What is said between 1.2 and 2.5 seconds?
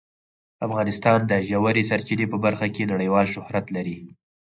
د ژورې سرچینې په